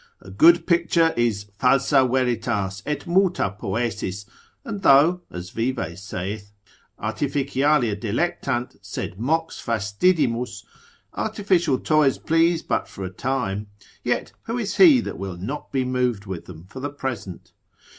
A 0.19 0.31
good 0.31 0.65
picture 0.65 1.13
is 1.15 1.45
falsa 1.59 2.09
veritas, 2.11 2.81
et 2.87 3.05
muta 3.05 3.51
poesis: 3.55 4.25
and 4.65 4.81
though 4.81 5.21
(as 5.29 5.51
Vives 5.51 6.01
saith) 6.01 6.51
artificialia 6.99 7.93
delectant, 7.95 8.77
sed 8.83 9.19
mox 9.19 9.63
fastidimus, 9.63 10.63
artificial 11.13 11.77
toys 11.77 12.17
please 12.17 12.63
but 12.63 12.87
for 12.87 13.03
a 13.05 13.11
time; 13.11 13.67
yet 14.03 14.31
who 14.45 14.57
is 14.57 14.77
he 14.77 15.01
that 15.01 15.19
will 15.19 15.37
not 15.37 15.71
be 15.71 15.85
moved 15.85 16.25
with 16.25 16.45
them 16.45 16.63
for 16.63 16.79
the 16.79 16.89
present? 16.89 17.51